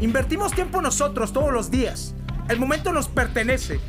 [0.00, 2.14] Invertimos tiempo nosotros todos los días.
[2.48, 3.80] El momento nos pertenece.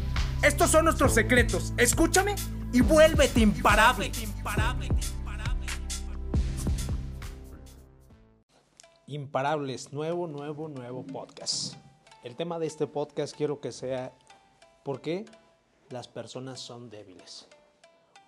[0.44, 1.74] Estos son nuestros secretos.
[1.78, 2.36] Escúchame
[2.74, 4.12] y vuélvete imparable.
[9.08, 11.76] Imparables, nuevo, nuevo, nuevo podcast.
[12.26, 14.14] El tema de este podcast quiero que sea
[14.84, 15.23] ¿por qué
[15.90, 17.48] las personas son débiles?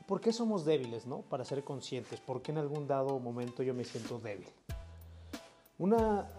[0.08, 1.22] ¿Por qué somos débiles, no?
[1.24, 4.48] Para ser conscientes, ¿por qué en algún dado momento yo me siento débil?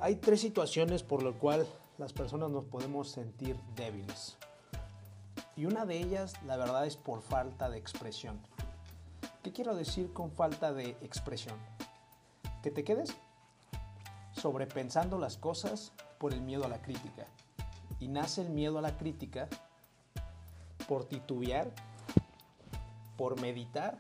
[0.01, 4.39] Hay tres situaciones por las cuales las personas nos podemos sentir débiles.
[5.55, 8.41] Y una de ellas, la verdad, es por falta de expresión.
[9.43, 11.59] ¿Qué quiero decir con falta de expresión?
[12.63, 13.15] Que te quedes
[14.33, 17.27] sobrepensando las cosas por el miedo a la crítica.
[18.01, 19.49] Y nace el miedo a la crítica
[20.89, 21.71] por titubear,
[23.19, 23.99] por meditar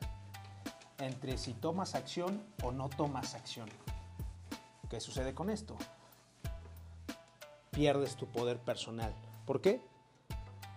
[0.98, 3.68] entre si tomas acción o no tomas acción.
[4.94, 5.74] ¿Qué sucede con esto?
[7.72, 9.12] Pierdes tu poder personal.
[9.44, 9.80] ¿Por qué?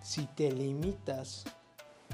[0.01, 1.43] Si te limitas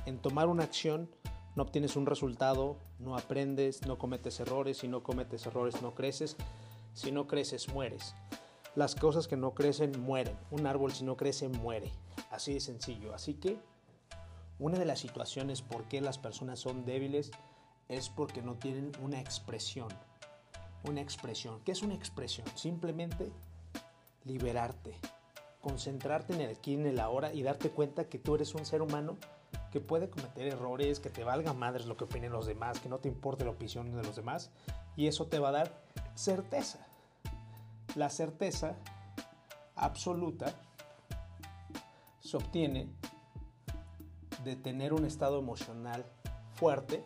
[0.06, 1.10] en tomar una acción,
[1.56, 6.36] no obtienes un resultado, no aprendes, no cometes errores, si no cometes errores no creces,
[6.94, 8.16] si no creces mueres.
[8.76, 11.90] Las cosas que no crecen mueren, un árbol si no crece muere,
[12.32, 13.16] así de sencillo.
[13.16, 13.62] Así que
[14.60, 17.32] una de las situaciones por qué las personas son débiles
[17.88, 19.88] es porque no tienen una expresión.
[20.84, 21.62] Una expresión.
[21.64, 22.46] ¿Qué es una expresión?
[22.56, 23.32] Simplemente
[24.26, 24.98] liberarte,
[25.62, 28.82] concentrarte en el aquí, en el ahora y darte cuenta que tú eres un ser
[28.82, 29.18] humano
[29.72, 33.00] que puede cometer errores, que te valga madres lo que opinen los demás, que no
[33.00, 34.52] te importe la opinión de los demás
[34.96, 35.84] y eso te va a dar
[36.16, 36.86] certeza.
[37.96, 38.76] La certeza
[39.76, 40.54] absoluta
[42.20, 42.90] se obtiene
[44.44, 46.06] de tener un estado emocional
[46.54, 47.04] fuerte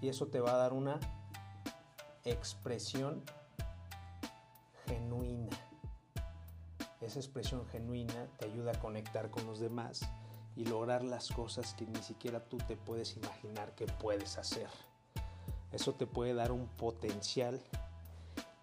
[0.00, 0.98] y eso te va a dar una
[2.24, 3.22] expresión
[4.86, 5.56] genuina.
[7.00, 10.02] Esa expresión genuina te ayuda a conectar con los demás
[10.54, 14.68] y lograr las cosas que ni siquiera tú te puedes imaginar que puedes hacer.
[15.72, 17.60] Eso te puede dar un potencial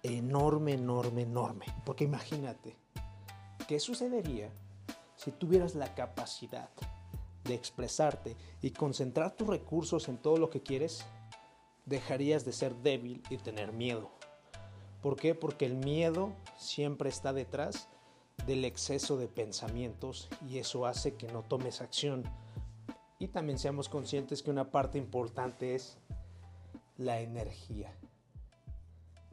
[0.04, 1.66] enorme, enorme, enorme.
[1.86, 2.78] Porque imagínate,
[3.68, 4.52] ¿qué sucedería
[5.16, 6.70] si tuvieras la capacidad
[7.44, 11.04] de expresarte y concentrar tus recursos en todo lo que quieres,
[11.90, 14.12] dejarías de ser débil y tener miedo.
[15.02, 15.34] ¿Por qué?
[15.34, 17.90] Porque el miedo siempre está detrás
[18.46, 22.24] del exceso de pensamientos y eso hace que no tomes acción.
[23.18, 25.98] Y también seamos conscientes que una parte importante es
[26.98, 27.94] la energía.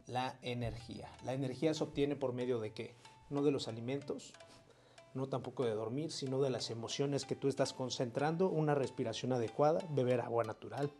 [0.06, 1.08] La energía.
[1.24, 2.94] La energía se obtiene por medio de qué?
[3.28, 4.32] No de los alimentos,
[5.14, 9.84] no tampoco de dormir, sino de las emociones que tú estás concentrando, una respiración adecuada,
[9.90, 10.92] beber agua natural.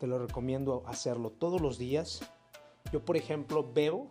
[0.00, 2.22] Te lo recomiendo hacerlo todos los días.
[2.90, 4.08] Yo, por ejemplo, bebo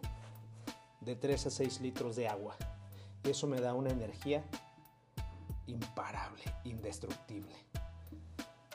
[1.01, 2.55] de 3 a 6 litros de agua.
[3.23, 4.45] Y eso me da una energía
[5.65, 7.55] imparable, indestructible.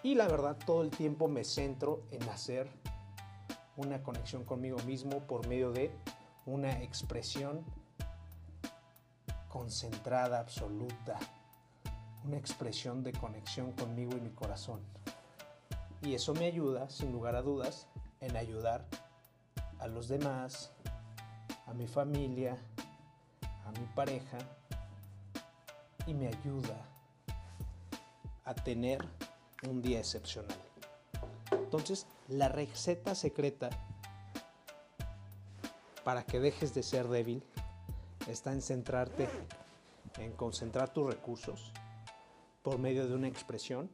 [0.03, 2.69] Y la verdad, todo el tiempo me centro en hacer
[3.77, 5.93] una conexión conmigo mismo por medio de
[6.47, 7.65] una expresión
[9.49, 11.17] concentrada, absoluta,
[12.25, 14.81] una expresión de conexión conmigo y mi corazón.
[16.05, 17.87] Y eso me ayuda, sin lugar a dudas,
[18.21, 18.85] en ayudar
[19.79, 20.71] a los demás,
[21.67, 22.59] a mi familia,
[23.65, 24.37] a mi pareja,
[26.07, 26.77] y me ayuda
[28.45, 29.03] a tener
[29.67, 30.57] un día excepcional.
[31.51, 33.71] Entonces, la receta secreta
[36.05, 37.43] para que dejes de ser débil
[38.29, 39.27] está en centrarte,
[40.19, 41.73] en concentrar tus recursos
[42.63, 43.91] por medio de una expresión,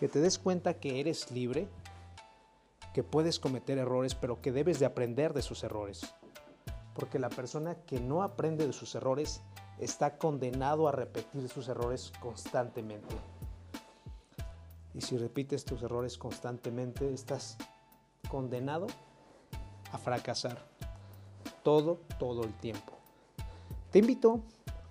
[0.00, 1.68] que te des cuenta que eres libre,
[2.94, 6.14] que puedes cometer errores, pero que debes de aprender de sus errores.
[6.94, 9.42] Porque la persona que no aprende de sus errores
[9.78, 13.14] está condenado a repetir sus errores constantemente.
[14.94, 17.58] Y si repites tus errores constantemente, estás
[18.30, 18.86] condenado
[19.92, 20.66] a fracasar
[21.62, 22.94] todo, todo el tiempo.
[23.90, 24.40] Te invito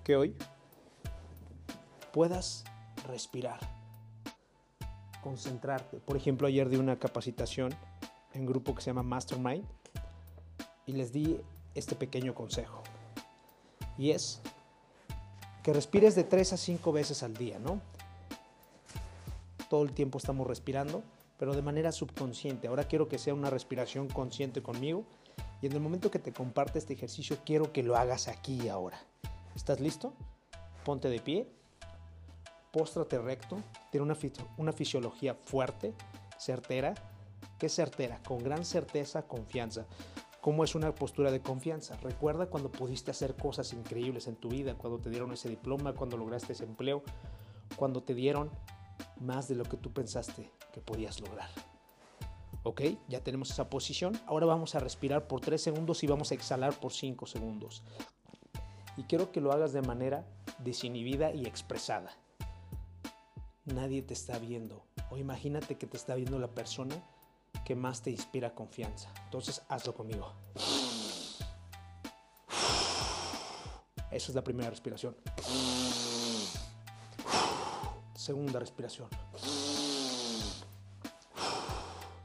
[0.04, 0.36] que hoy
[2.14, 2.64] puedas
[3.08, 3.79] respirar,
[5.22, 5.98] concentrarte.
[5.98, 7.74] Por ejemplo, ayer di una capacitación
[8.34, 9.66] en grupo que se llama Mastermind
[10.86, 11.40] y les di
[11.76, 12.84] este pequeño consejo.
[13.98, 14.42] Y es
[15.64, 17.82] que respires de 3 a 5 veces al día, ¿no?
[19.70, 21.04] Todo el tiempo estamos respirando,
[21.38, 22.68] pero de manera subconsciente.
[22.68, 25.04] Ahora quiero que sea una respiración consciente conmigo
[25.62, 28.70] y en el momento que te comparte este ejercicio quiero que lo hagas aquí y
[28.70, 29.00] ahora.
[29.56, 30.14] ¿Estás listo?
[30.86, 31.48] Ponte de pie,
[32.72, 33.58] póstrate recto,
[33.92, 34.18] tiene una,
[34.58, 35.94] una fisiología fuerte,
[36.38, 36.94] certera.
[37.58, 38.22] ¿Qué certera?
[38.24, 39.86] Con gran certeza, confianza.
[40.42, 41.98] ¿Cómo es una postura de confianza?
[41.98, 46.16] Recuerda cuando pudiste hacer cosas increíbles en tu vida, cuando te dieron ese diploma, cuando
[46.16, 47.04] lograste ese empleo,
[47.76, 48.50] cuando te dieron
[49.20, 51.50] más de lo que tú pensaste que podías lograr.
[52.64, 52.82] ¿Ok?
[53.10, 54.20] Ya tenemos esa posición.
[54.28, 57.84] Ahora vamos a respirar por 3 segundos y vamos a exhalar por 5 segundos.
[58.96, 60.26] Y quiero que lo hagas de manera
[60.60, 62.12] desinhibida y expresada.
[63.74, 64.84] Nadie te está viendo.
[65.12, 66.96] O imagínate que te está viendo la persona
[67.66, 69.10] que más te inspira confianza.
[69.26, 70.34] Entonces hazlo conmigo.
[74.12, 75.16] Esa es la primera respiración.
[78.16, 79.08] Segunda respiración.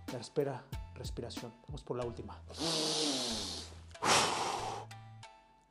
[0.07, 0.65] Tercera
[0.95, 1.53] respiración.
[1.67, 2.41] Vamos por la última.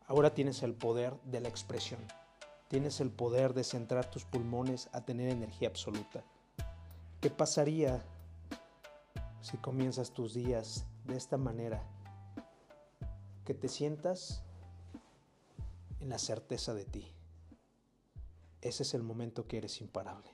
[0.07, 1.99] Ahora tienes el poder de la expresión.
[2.73, 6.23] Tienes el poder de centrar tus pulmones a tener energía absoluta.
[7.21, 8.03] ¿Qué pasaría
[9.43, 11.83] si comienzas tus días de esta manera,
[13.45, 14.41] que te sientas
[15.99, 17.13] en la certeza de ti.
[18.61, 20.33] Ese es el momento que eres imparable.